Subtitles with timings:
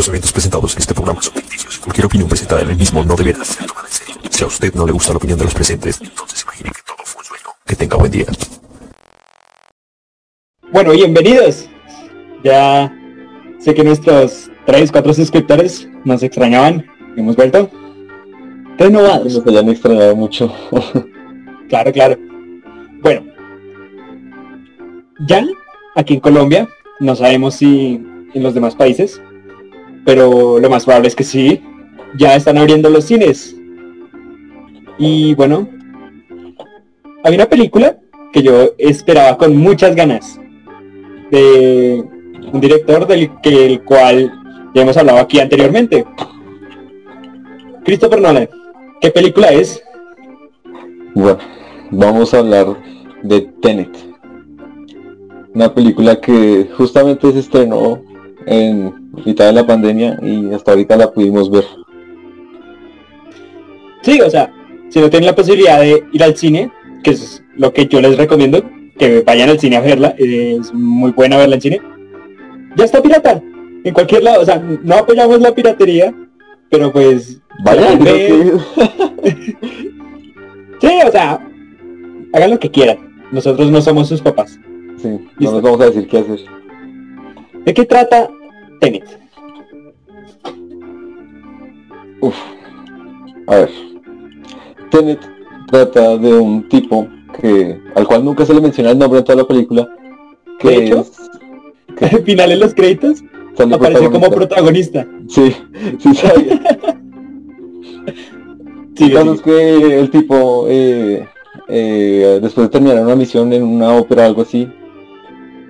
[0.00, 1.78] Los eventos presentados en este programa son ficticios.
[1.78, 4.14] Cualquier opinión presentada en el mismo no deberá ser tomada en serio.
[4.30, 6.96] Si a usted no le gusta la opinión de los presentes, entonces imagine que todo
[7.04, 7.44] fue un sueño.
[7.66, 8.24] Que tenga buen día.
[10.72, 11.68] Bueno, bienvenidos.
[12.42, 12.90] Ya
[13.58, 16.86] sé que nuestros 3, 4 suscriptores nos extrañaban.
[17.18, 17.70] Hemos vuelto
[18.78, 19.34] renovados.
[19.34, 20.50] Nos hayan extrañado mucho.
[21.68, 22.16] Claro, claro.
[23.02, 23.22] Bueno,
[25.28, 25.46] ya
[25.94, 28.02] aquí en Colombia, no sabemos si
[28.34, 29.20] en los demás países,
[30.04, 31.62] pero lo más probable es que sí,
[32.16, 33.56] ya están abriendo los cines.
[34.98, 35.68] Y bueno,
[37.24, 37.98] hay una película
[38.32, 40.40] que yo esperaba con muchas ganas
[41.30, 42.04] de
[42.52, 44.32] un director del que el cual
[44.74, 46.04] ya hemos hablado aquí anteriormente.
[47.84, 48.48] Christopher Nolan.
[49.00, 49.82] ¿Qué película es?
[51.14, 51.38] Bueno,
[51.90, 52.76] vamos a hablar
[53.22, 53.90] de Tenet.
[55.54, 58.02] Una película que justamente se estrenó
[58.46, 61.64] en mitad de la pandemia y hasta ahorita la pudimos ver.
[64.02, 64.52] Sí, o sea,
[64.88, 66.70] si no tienen la posibilidad de ir al cine,
[67.02, 68.62] que es lo que yo les recomiendo,
[68.98, 71.80] que vayan al cine a verla, es muy buena verla en cine.
[72.76, 73.42] Ya está pirata,
[73.84, 76.14] en cualquier lado, o sea, no apoyamos la piratería,
[76.70, 77.40] pero pues...
[77.64, 78.52] Vaya, ya creo ve-
[80.80, 81.46] Sí, o sea,
[82.32, 82.98] hagan lo que quieran.
[83.32, 84.58] Nosotros no somos sus papás.
[84.96, 85.52] sí, no Listo.
[85.56, 86.38] nos vamos a decir qué hacer.
[87.66, 88.30] ¿De qué trata
[88.80, 89.04] Tenet?
[92.20, 92.34] Uf.
[93.46, 93.70] A ver.
[94.90, 95.20] Tenet
[95.70, 97.06] trata de un tipo
[97.40, 99.88] que al cual nunca se le menciona el nombre en toda la película.
[100.58, 101.30] Que De hecho, es-
[102.14, 103.22] Al final en los créditos
[103.54, 105.06] sale aparece como protagonista.
[105.28, 105.54] Sí,
[105.98, 106.60] sí sabía.
[108.96, 109.12] Sí,
[109.44, 111.26] que el tipo, eh,
[111.68, 114.68] eh, después de terminar una misión en una ópera o algo así,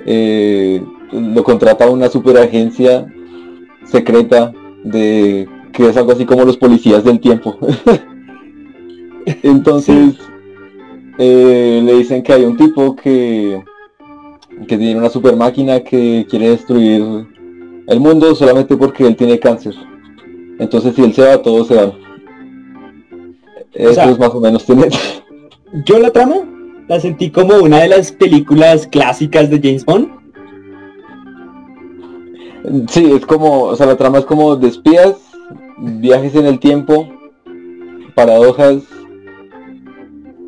[0.06, 3.06] eh, lo contrata una superagencia
[3.84, 4.52] secreta
[4.84, 7.56] de que es algo así como los policías del tiempo.
[9.42, 10.16] Entonces
[11.18, 13.62] eh, le dicen que hay un tipo que,
[14.66, 17.26] que tiene una super máquina que quiere destruir
[17.86, 19.74] el mundo solamente porque él tiene cáncer.
[20.58, 21.92] Entonces si él se va, todos se van.
[23.72, 24.94] Eso sea- es más o menos Tenet.
[25.84, 26.36] Yo la trama
[26.88, 30.08] la sentí como una de las películas clásicas de James Bond.
[32.88, 35.14] Sí, es como, o sea, la trama es como de espías,
[35.78, 37.08] viajes en el tiempo,
[38.14, 38.82] paradojas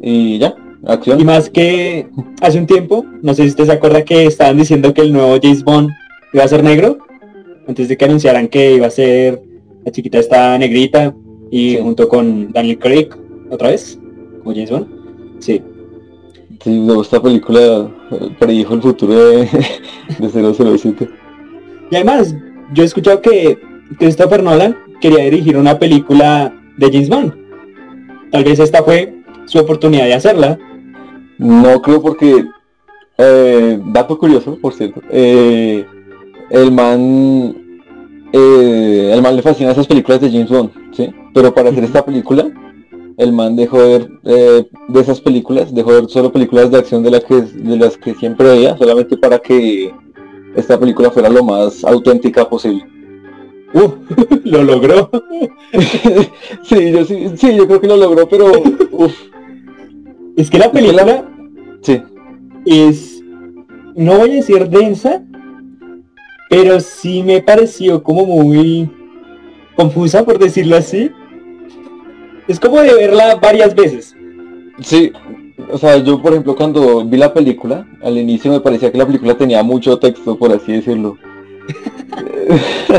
[0.02, 0.54] y ya,
[0.86, 1.20] acción.
[1.20, 2.08] Y más que
[2.40, 5.38] hace un tiempo, no sé si usted se acuerda que estaban diciendo que el nuevo
[5.42, 5.90] James Bond
[6.34, 6.98] iba a ser negro,
[7.66, 9.42] antes de que anunciaran que iba a ser
[9.84, 11.14] la chiquita esta negrita
[11.50, 11.78] y Sí.
[11.82, 13.08] junto con Daniel Craig
[13.50, 13.98] otra vez,
[14.42, 14.86] como James Bond.
[15.38, 15.62] Sí.
[16.62, 19.48] Sí, esta película eh, predijo el futuro de,
[20.18, 21.08] de 007.
[21.92, 22.34] Y además,
[22.72, 23.58] yo he escuchado que
[23.98, 27.34] Christopher Nolan quería dirigir una película de James Bond.
[28.30, 29.14] Tal vez esta fue
[29.44, 30.58] su oportunidad de hacerla.
[31.36, 32.46] No creo porque,
[33.18, 35.84] eh, dato curioso, por cierto, eh,
[36.48, 37.54] el man,
[38.32, 41.10] eh, el man le fascina esas películas de James Bond, ¿sí?
[41.34, 42.50] Pero para hacer esta película,
[43.18, 47.02] el man dejó de ver de esas películas, dejó de ver solo películas de acción
[47.02, 49.92] de que de las que siempre veía, solamente para que
[50.56, 52.86] esta película fuera lo más auténtica posible.
[53.74, 53.90] Uh,
[54.44, 55.08] lo logró.
[56.64, 58.52] sí, yo sí, sí, yo creo que lo logró, pero
[58.90, 59.14] uf,
[60.36, 61.28] Es que la que la- película
[61.80, 62.02] sí,
[62.66, 63.22] es,
[63.96, 65.24] no voy a decir densa,
[66.50, 68.90] pero sí me pareció como muy
[69.74, 71.10] confusa, por decirlo así.
[72.46, 74.14] Es como de verla varias veces.
[74.82, 75.12] Sí,
[75.70, 79.06] o sea, yo por ejemplo cuando vi la película, al inicio me parecía que la
[79.06, 81.16] película tenía mucho texto, por así decirlo.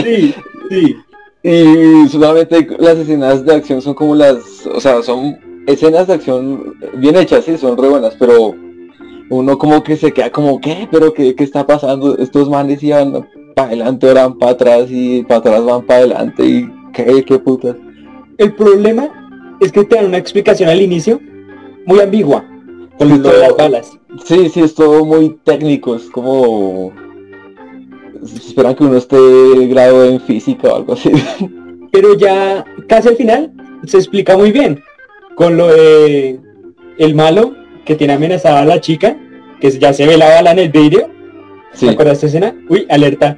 [0.03, 0.33] Sí,
[0.69, 0.95] sí.
[1.43, 5.37] y solamente las escenas de acción son como las, o sea, son
[5.67, 8.55] escenas de acción bien hechas, sí, son re buenas, pero
[9.29, 10.87] uno como que se queda como, ¿qué?
[10.89, 12.17] ¿Pero qué, qué está pasando?
[12.17, 16.45] Estos manes iban para adelante, ahora van para atrás y para atrás van para adelante
[16.45, 17.75] y qué, qué putas.
[18.37, 21.19] El problema es que te dan una explicación al inicio
[21.85, 22.45] muy ambigua
[22.97, 23.99] con Sí, lo de las balas.
[24.25, 26.91] Sí, sí, es todo muy técnico, es como...
[28.23, 29.17] Esperan que uno esté
[29.67, 31.11] grado en física o algo así.
[31.91, 33.51] Pero ya casi al final
[33.85, 34.81] se explica muy bien
[35.35, 36.39] con lo de
[36.97, 37.53] el malo
[37.85, 39.17] que tiene amenazada a la chica,
[39.59, 41.09] que ya se ve la bala en el vidrio.
[41.73, 41.87] Sí.
[41.87, 42.55] ¿Te acuerdas de esa escena?
[42.69, 43.37] Uy, alerta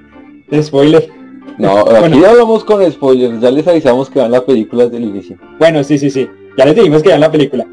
[0.50, 1.10] de spoiler.
[1.58, 2.28] No, aquí Bueno.
[2.28, 5.38] hablamos con spoilers, ya les avisamos que van las películas del inicio.
[5.58, 6.28] Bueno, sí, sí, sí.
[6.58, 7.66] Ya les dijimos que vean la película.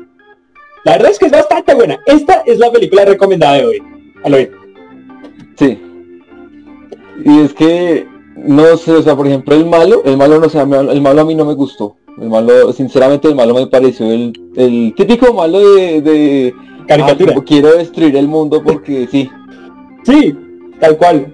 [0.85, 2.01] La verdad es que es bastante buena.
[2.07, 3.83] Esta es la película recomendada de hoy.
[4.25, 4.51] A lo bien.
[5.57, 5.79] Sí.
[7.25, 8.07] Y es que
[8.37, 11.25] no sé, o sea, por ejemplo, el malo, el malo no sé, el malo a
[11.25, 11.97] mí no me gustó.
[12.21, 16.55] El malo, sinceramente, el malo me pareció el, el típico malo de, de
[16.87, 17.35] Caricatura.
[17.37, 19.31] "Ah, quiero destruir el mundo porque sí.
[20.03, 20.35] Sí,
[20.81, 21.33] tal cual.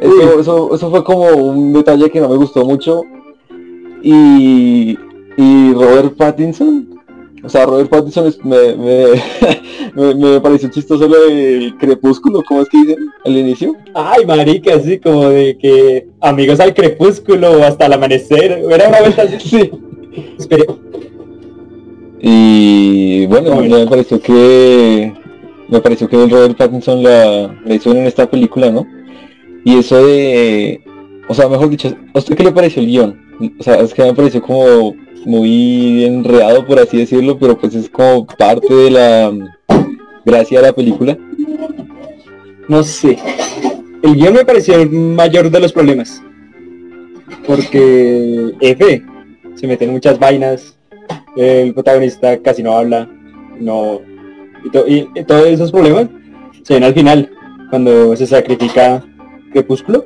[0.00, 3.02] Eso, eso, eso fue como un detalle que no me gustó mucho.
[4.02, 4.98] Y,
[5.36, 6.93] y Robert Pattinson,
[7.44, 9.06] o sea, Robert Pattinson es- me, me,
[9.94, 13.76] me, me pareció chistoso lo del crepúsculo, ¿cómo es que dicen al inicio?
[13.94, 18.62] Ay, marica, así como de que amigos al crepúsculo o hasta el amanecer.
[18.70, 19.70] Era una vuelta así.
[20.38, 20.48] Sí.
[22.20, 23.78] Y bueno, Bueno.
[23.80, 25.12] me pareció que
[25.68, 28.86] me pareció que el Robert Pattinson la, la hizo en esta película, ¿no?
[29.64, 30.80] Y eso de,
[31.28, 33.20] o sea, mejor dicho, ¿a usted qué le pareció el guion?
[33.58, 34.94] O sea, es que me pareció como
[35.24, 39.32] muy enredado, por así decirlo, pero pues es como parte de la
[40.24, 41.16] gracia de la película.
[42.68, 43.18] No sé.
[44.02, 46.22] El guion me pareció el mayor de los problemas.
[47.46, 49.02] Porque F
[49.54, 50.76] se meten muchas vainas.
[51.36, 53.08] El protagonista casi no habla.
[53.60, 54.00] No.
[54.64, 56.08] Y, to- y- y todos esos problemas
[56.62, 57.30] se ven al final.
[57.70, 59.04] Cuando se sacrifica
[59.52, 60.04] Crepúsculo.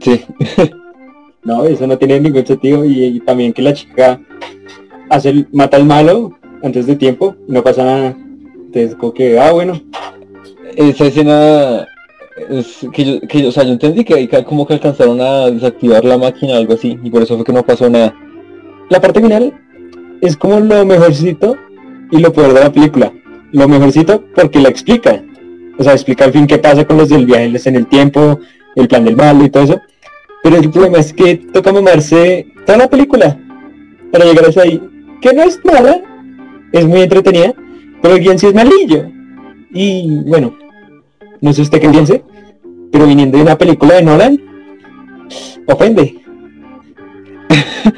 [0.00, 0.22] Sí,
[1.44, 2.84] No, eso no tiene ningún sentido.
[2.84, 4.20] Y, también que la chica
[5.08, 6.32] hace el- mata al malo
[6.62, 7.34] antes de tiempo.
[7.48, 8.16] No pasa nada.
[8.66, 9.80] Entonces como que, ah bueno.
[10.76, 11.86] esa escena
[12.48, 16.16] es que que o sea, yo entendí que ahí como que alcanzaron a desactivar la
[16.16, 18.14] máquina o algo así, y por eso fue que no pasó nada.
[18.88, 19.52] la parte final
[20.20, 21.56] es como lo mejorcito
[22.10, 23.12] y lo peor de la película.
[23.52, 25.22] Lo mejorcito porque la explica.
[25.78, 28.38] O sea, explica al fin qué pasa con los del viaje en el tiempo,
[28.76, 29.80] el plan del malo y todo eso.
[30.42, 33.38] Pero el problema es que toca mamarse toda la película
[34.10, 34.80] para llegar hasta ahí.
[35.20, 36.00] Que no es mala,
[36.72, 37.54] es muy entretenida,
[38.00, 39.10] pero el guion sí es malillo.
[39.72, 40.56] Y bueno,
[41.40, 42.24] no sé usted qué piense,
[42.90, 44.40] pero viniendo de una película de Nolan,
[45.66, 46.16] ofende.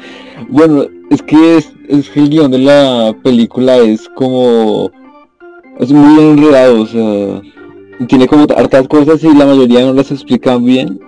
[0.49, 4.91] Bueno, es que es, es que el guion de la película es como
[5.79, 7.41] es muy enredado, o sea,
[8.07, 10.99] tiene como hartas cosas y la mayoría no las explican bien.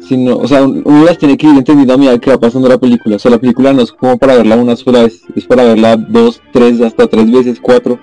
[0.00, 2.68] Sino, o sea, un- uno las tiene que ir entendiendo a medida que va pasando
[2.68, 3.16] la película.
[3.16, 5.96] O sea, la película no es como para verla una sola vez, es para verla
[5.96, 7.98] dos, tres, hasta tres veces, cuatro.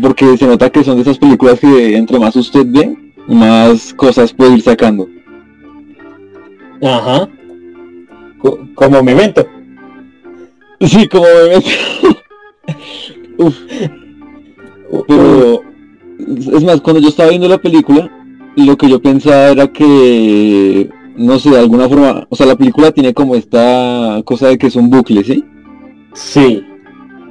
[0.00, 2.96] Porque se nota que son de esas películas que entre más usted ve,
[3.26, 5.08] más cosas puede ir sacando.
[6.82, 7.28] Ajá.
[8.38, 9.46] Co- como memento.
[10.80, 11.62] Sí, como bebé.
[13.38, 13.56] Uf.
[15.08, 15.60] Pero
[16.52, 18.10] es más, cuando yo estaba viendo la película,
[18.56, 22.92] lo que yo pensaba era que, no sé, de alguna forma, o sea, la película
[22.92, 25.44] tiene como esta cosa de que es un bucle, ¿sí?
[26.12, 26.62] Sí.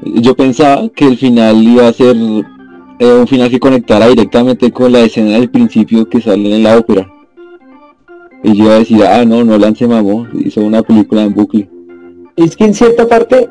[0.03, 2.15] Yo pensaba que el final iba a ser
[2.99, 6.77] eh, un final que conectara directamente con la escena del principio que sale en la
[6.77, 7.09] ópera.
[8.43, 11.69] Y yo iba a decir, ah, no, no se mamó, hizo una película en bucle.
[12.35, 13.47] Es que en cierta parte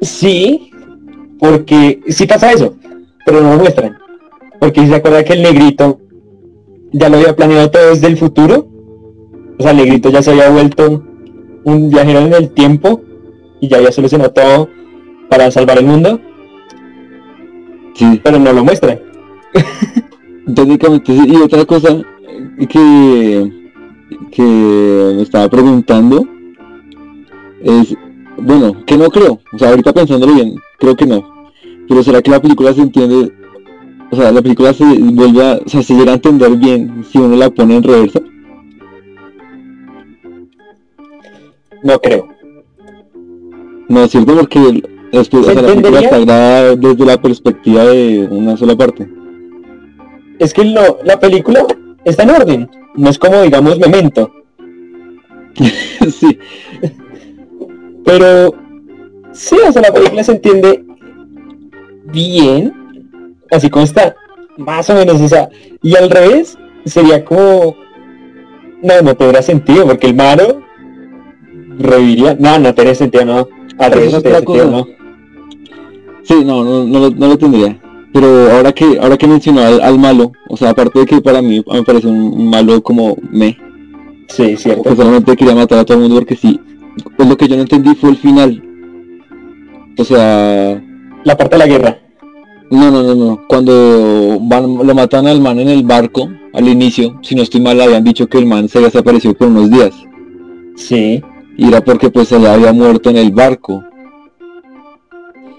[0.00, 0.70] sí,
[1.38, 2.74] porque sí pasa eso,
[3.24, 3.96] pero no lo muestran.
[4.58, 6.00] Porque si se acuerda que el negrito
[6.94, 8.66] ya lo había planeado todo desde el futuro.
[9.58, 11.04] O sea, negrito ya se había vuelto
[11.64, 13.02] un viajero en el tiempo
[13.60, 14.68] y ya había solucionado todo
[15.28, 16.20] para salvar el mundo,
[17.94, 18.20] Sí.
[18.22, 18.98] pero no lo muestran.
[20.54, 21.24] Técnicamente sí.
[21.28, 22.02] Y otra cosa
[22.68, 23.52] que,
[24.30, 24.42] que
[25.16, 26.26] me estaba preguntando
[27.62, 27.94] es,
[28.36, 31.24] bueno, que no creo, o sea, ahorita pensándolo bien, creo que no.
[31.88, 33.32] Pero será que la película se entiende,
[34.14, 37.18] o sea, la película se vuelve a, o sea, se llega a entender bien si
[37.18, 38.20] uno la pone en reversa.
[41.82, 42.28] No creo.
[43.88, 47.20] No es cierto porque el- después, o ¿Se sea, la película está grabada desde la
[47.20, 49.08] perspectiva de una sola parte.
[50.38, 51.66] Es que lo- la película
[52.04, 52.70] está en orden.
[52.94, 54.30] No es como, digamos, Memento.
[56.10, 56.38] sí,
[58.04, 58.54] Pero
[59.32, 60.84] sí, o sea, la película se entiende
[62.12, 62.72] bien,
[63.56, 64.14] así como está,
[64.56, 65.48] más o menos, o sea,
[65.82, 67.76] y al revés sería como,
[68.82, 70.60] no, no tendría sentido, porque el malo
[71.78, 74.86] reviviría, no, no tendría sentido, no, al revés no tendría sentido, no.
[76.22, 77.78] Sí, no, no, no, lo, no lo tendría.
[78.12, 81.42] Pero ahora que ahora que mencionó al, al malo, o sea, aparte de que para
[81.42, 83.58] mí me parece un malo como me,
[84.28, 84.90] Sí, cierto.
[84.90, 86.60] que solamente quería matar a todo el mundo porque sí.
[87.16, 88.62] Pues lo que yo no entendí fue el final.
[89.98, 90.80] O sea,
[91.24, 91.98] La parte de la guerra.
[92.70, 93.46] No, no, no, no.
[93.48, 97.80] Cuando van, lo matan al man en el barco, al inicio, si no estoy mal,
[97.80, 99.92] habían dicho que el man se desapareció por unos días.
[100.76, 101.22] Sí.
[101.56, 103.84] Y era porque pues se le había muerto en el barco.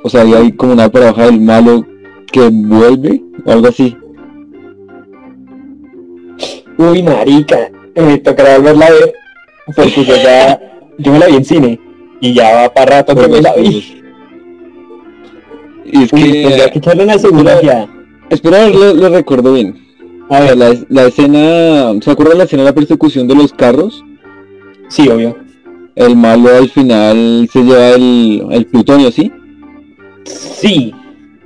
[0.03, 1.85] O sea, había ahí como una paradoja del malo
[2.31, 3.97] que vuelve o algo así.
[6.77, 7.71] Uy, marica.
[7.95, 9.13] me tocará volverla a ver,
[9.75, 10.59] porque yo ya,
[10.97, 11.79] yo me la vi en cine,
[12.19, 14.01] y ya va para rato que me la vi.
[16.03, 17.87] Es Uy, que, tendría que echarle una segunda ya.
[18.29, 19.75] espera, lo, lo recuerdo bien.
[20.29, 24.05] A ver, la, la escena, ¿se acuerdan la escena de la persecución de los carros?
[24.89, 25.37] sí, obvio.
[25.95, 29.31] El malo al final se lleva el, el plutonio, ¿sí?
[30.25, 30.93] Sí,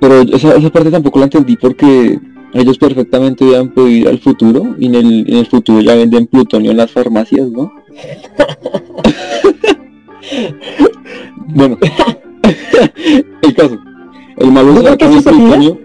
[0.00, 2.18] Pero esa, esa parte tampoco la entendí porque
[2.54, 6.26] ellos perfectamente habían podido ir al futuro y en el, en el futuro ya venden
[6.26, 7.72] plutonio en las farmacias, ¿no?
[11.48, 11.78] bueno,
[13.42, 13.78] el caso.
[14.40, 15.38] El malo ¿No saca creo que el sí sabía?
[15.40, 15.78] plutonio.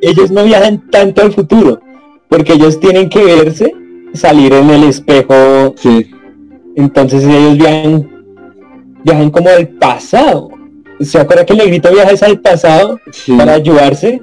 [0.00, 1.80] ellos no viajan tanto al futuro,
[2.28, 3.74] porque ellos tienen que verse,
[4.14, 6.06] salir en el espejo, Sí,
[6.76, 8.08] entonces ellos viajan,
[9.04, 10.50] viajan como al pasado.
[11.00, 13.32] ¿Se acuerda que el negrito viaja es al pasado sí.
[13.32, 14.22] para ayudarse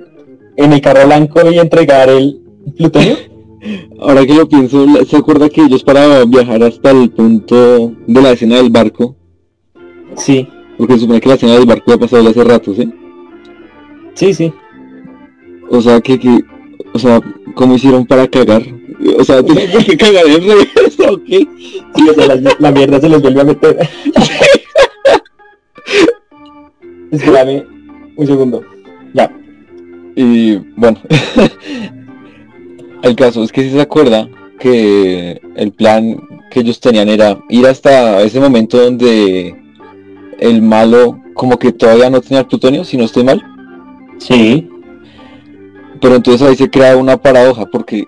[0.56, 2.42] en el carro blanco y entregar el
[2.78, 3.16] plutonio?
[4.00, 8.32] Ahora que lo pienso, ¿se acuerda que ellos para viajar hasta el punto de la
[8.32, 9.16] escena del barco?
[10.16, 10.48] Sí,
[10.78, 12.92] Porque supone que la escena del barco ha pasado hace rato, ¿sí?
[14.14, 14.54] Sí, sí.
[15.70, 16.44] O sea, que, que,
[16.94, 17.22] o sea,
[17.56, 18.64] ¿cómo hicieron para cagar?
[19.18, 21.48] O sea, ¿tienen que cagar en reversa o qué?
[21.96, 23.78] Sí, o sea, la, la mierda se les vuelve a meter.
[27.12, 27.64] Espérame
[28.16, 28.64] un segundo.
[29.14, 29.32] Ya.
[30.16, 31.00] Y bueno,
[33.04, 34.30] el caso es que si se acuerda
[34.60, 36.18] que el plan
[36.52, 39.56] que ellos tenían era ir hasta ese momento donde
[40.40, 43.44] el malo como que todavía no tenía el plutonio, si no estoy mal.
[44.28, 44.70] Sí.
[46.02, 48.06] Pero entonces ahí se crea una paradoja porque,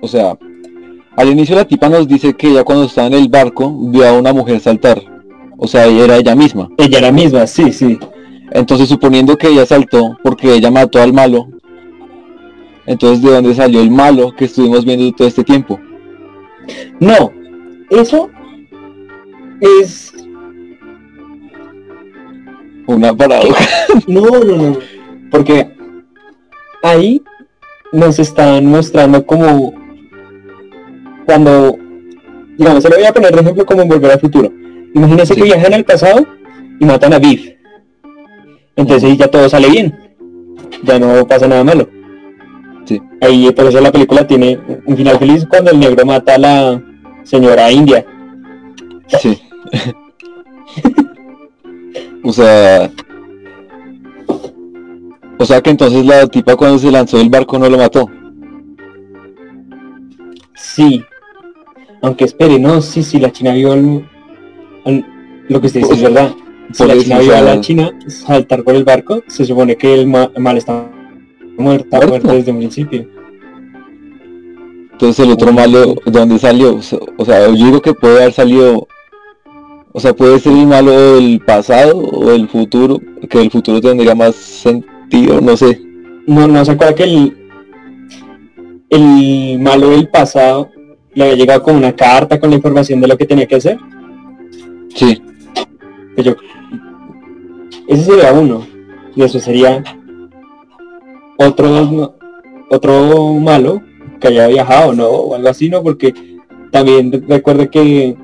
[0.00, 0.36] o sea,
[1.16, 4.12] al inicio la tipa nos dice que ella cuando estaba en el barco vio a
[4.12, 5.02] una mujer saltar.
[5.58, 6.68] O sea, era ella misma.
[6.76, 7.98] Ella la misma, sí, sí.
[8.52, 11.48] Entonces suponiendo que ella saltó porque ella mató al malo,
[12.86, 15.80] entonces ¿de dónde salió el malo que estuvimos viendo todo este tiempo?
[17.00, 17.32] No,
[17.90, 18.30] eso
[19.60, 20.12] es...
[22.86, 23.64] Una paradoja.
[24.06, 24.78] No, no, no.
[25.30, 25.68] Porque
[26.82, 27.22] ahí
[27.92, 29.72] nos están mostrando como
[31.24, 31.76] cuando,
[32.56, 34.52] digamos, se lo voy a poner de ejemplo como en Volver al Futuro.
[34.94, 35.40] Imagínense Sí.
[35.40, 36.26] que viajan al pasado
[36.78, 37.48] y matan a Biff.
[38.76, 39.98] Entonces ya todo sale bien.
[40.84, 41.88] Ya no pasa nada malo.
[42.84, 43.00] Sí.
[43.20, 46.82] Ahí por eso la película tiene un final feliz cuando el negro mata a la
[47.24, 48.04] señora India.
[49.20, 49.40] Sí.
[52.26, 52.90] o sea...
[55.38, 58.08] O sea que entonces la tipa cuando se lanzó del barco no lo mató.
[60.54, 61.04] Sí.
[62.02, 64.08] Aunque espere, no, sí, sí, la China vio al-
[64.86, 65.06] al-
[65.48, 66.34] lo que usted dice es verdad.
[66.72, 70.06] Si la China vio a la China saltar por el barco, se supone que el
[70.06, 70.90] ma- mal está
[71.58, 72.32] muerta, Muerto.
[72.32, 73.06] desde un principio.
[74.92, 76.76] Entonces el otro malo, ¿de dónde salió?
[77.18, 78.88] O sea, yo digo que puede haber salido...
[79.96, 83.00] O sea, puede ser el malo del pasado o del futuro,
[83.30, 85.80] que el futuro tendría más sentido, no sé.
[86.26, 87.36] No, no se acuerda que el,
[88.90, 90.68] el malo del pasado
[91.14, 93.78] le había llegado con una carta con la información de lo que tenía que hacer.
[94.94, 95.22] Sí,
[96.18, 96.34] yo,
[97.88, 98.66] ese sería uno.
[99.14, 99.82] Y eso sería
[101.38, 102.16] otro,
[102.70, 103.80] otro malo
[104.20, 105.06] que haya viajado, ¿no?
[105.06, 105.82] O algo así, ¿no?
[105.82, 106.12] Porque
[106.70, 108.14] también re- recuerde que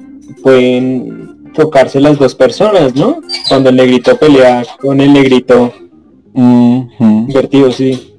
[0.42, 1.21] pueden
[1.52, 3.20] chocarse las dos personas, ¿no?
[3.48, 5.72] Cuando el negrito pelea con el negrito
[6.34, 6.90] Ujú.
[7.00, 8.14] invertido, sí.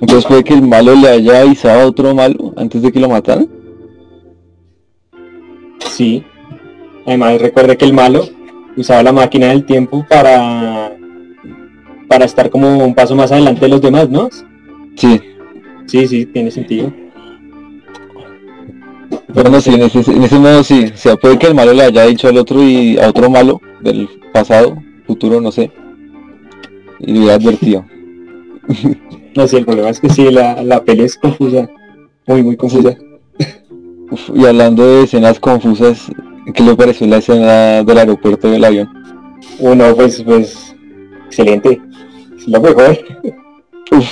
[0.00, 3.08] Entonces puede que el malo le haya avisado a otro malo antes de que lo
[3.08, 3.48] mataran.
[5.90, 6.24] Sí.
[7.06, 8.24] Además recuerde que el malo
[8.76, 10.96] usaba la máquina del tiempo para
[12.08, 14.28] para estar como un paso más adelante de los demás, ¿no?
[14.96, 15.20] Sí,
[15.86, 16.92] Sí, sí, tiene sentido.
[19.34, 20.90] Pero no sé, en ese, en ese modo sí.
[20.92, 23.60] O sea, puede que el malo le haya dicho al otro y a otro malo
[23.80, 25.70] del pasado, futuro, no sé.
[27.00, 27.84] Y le hubiera advertido.
[29.32, 31.70] No sé, el problema es que sí, la, la peli es confusa.
[32.26, 32.96] Muy, muy confusa.
[34.10, 36.10] Uf, y hablando de escenas confusas,
[36.52, 38.88] ¿qué le pareció la escena del aeropuerto del avión?
[39.60, 40.74] Uno, pues, pues,
[41.26, 41.80] excelente.
[42.36, 42.98] Es lo mejor.
[43.92, 44.08] Uf.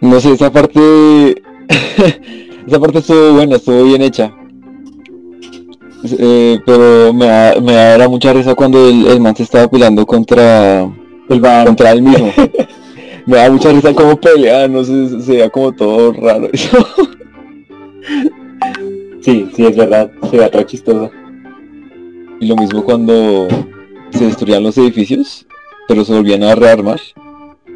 [0.00, 1.40] No sé, esa parte...
[2.66, 4.34] esa parte estuvo buena, estuvo bien hecha.
[6.18, 10.04] Eh, pero me da, me da mucha risa cuando el, el man se estaba peleando
[10.04, 10.82] contra,
[11.28, 11.66] El bar.
[11.66, 12.30] contra él mismo.
[13.26, 16.48] me da mucha risa como pelea, no sé, se veía como todo raro.
[19.22, 20.10] Sí, sí, es verdad.
[20.30, 21.10] Se ve todo chistoso.
[22.38, 23.48] y lo mismo cuando
[24.10, 25.46] se destruían los edificios,
[25.88, 27.00] pero se volvían a rearmar.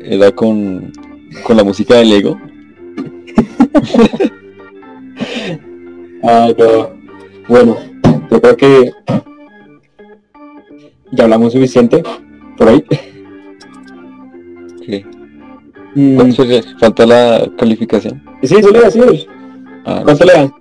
[0.02, 0.92] Era con,
[1.44, 2.38] con la música de Lego.
[6.22, 6.90] Ay, no.
[7.48, 7.76] Bueno,
[8.30, 8.92] yo creo que
[11.12, 12.02] ya hablamos suficiente
[12.56, 12.68] por.
[12.68, 12.84] Ok.
[15.94, 16.32] Mm.
[16.78, 18.22] Falta la calificación.
[18.42, 19.26] sí, eso le decir.
[19.84, 20.52] Ah, ¿Cuánto le dan?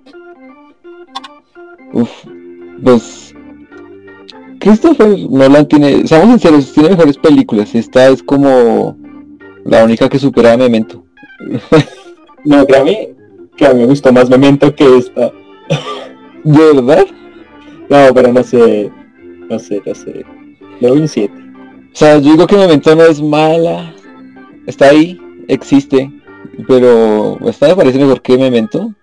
[1.92, 2.10] Uf,
[2.82, 3.34] pues
[4.58, 7.74] Christopher Nolan tiene, seamos sinceros, tiene mejores películas.
[7.74, 8.96] Esta es como
[9.64, 11.04] la única que supera a Memento.
[12.44, 13.17] No, créame
[13.58, 15.32] que a mí me gustó más Memento que esta.
[16.44, 17.04] ¿De verdad?
[17.90, 18.90] No, pero no sé.
[19.50, 20.24] No sé, no sé.
[20.80, 21.32] Le doy un 7.
[21.92, 23.92] O sea, yo digo que Memento no es mala.
[24.66, 26.10] Está ahí, existe.
[26.66, 28.94] Pero esta me parece mejor que Memento.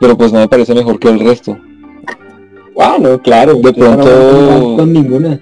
[0.00, 1.58] Pero pues no me parece mejor que el resto.
[2.78, 3.54] Ah, no, claro.
[3.54, 5.40] De no pronto- va con ninguna.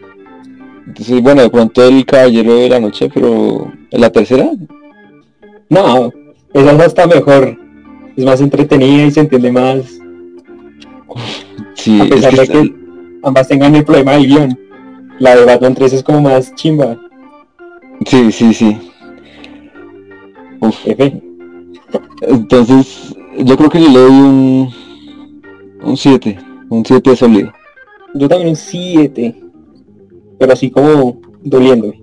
[1.00, 4.50] Sí, bueno, de pronto el Caballero de la Noche, pero la tercera,
[5.68, 6.12] No,
[6.52, 7.63] esa está mejor.
[8.16, 10.00] Es más entretenida y se entiende más.
[11.74, 12.74] sí, A es pesar que de está- que
[13.22, 14.58] ambas tengan el problema del guion.
[15.18, 16.98] La de Batman 3 es como más chimba.
[18.06, 18.76] sí, sí, sí.
[20.60, 21.22] Uf, F.
[22.22, 24.70] entonces yo creo que le doy un
[25.82, 26.38] un 7,
[26.70, 27.52] un 7 sólido.
[28.14, 29.34] Yo también un 7.
[30.38, 32.00] Pero así como doliéndome.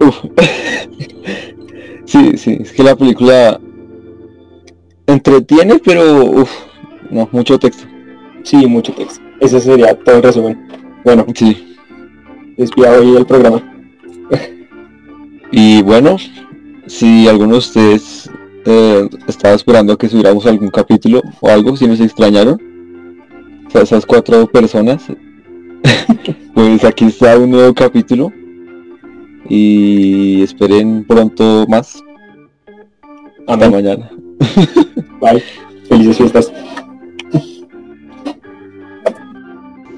[0.00, 0.16] Uf.
[2.06, 3.60] sí, sí, es que la película
[5.12, 6.50] entretiene, pero uf,
[7.10, 7.84] no, mucho texto.
[8.42, 9.20] Sí, mucho texto.
[9.40, 10.68] Ese sería todo el resumen.
[11.04, 11.76] Bueno, Sí.
[12.56, 13.62] despida hoy el programa.
[15.52, 16.16] Y bueno,
[16.86, 18.30] si alguno de ustedes
[18.66, 22.60] eh, estaba esperando a que subiéramos algún capítulo o algo, si nos extrañaron,
[23.66, 25.04] o sea, esas cuatro personas,
[26.54, 28.32] pues aquí está un nuevo capítulo
[29.48, 32.02] y esperen pronto más.
[33.46, 34.10] Hasta mañana.
[35.20, 35.42] Bye.
[35.88, 36.52] Felices fiestas.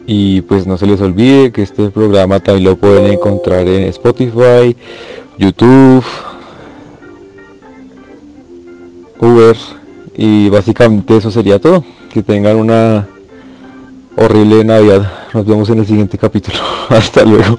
[0.06, 4.76] Y pues no se les olvide que este programa también lo pueden encontrar en Spotify,
[5.38, 6.04] YouTube,
[9.20, 9.56] Uber
[10.16, 11.84] y básicamente eso sería todo.
[12.12, 13.08] Que tengan una
[14.16, 15.10] horrible Navidad.
[15.32, 16.58] Nos vemos en el siguiente capítulo.
[16.88, 17.58] Hasta luego.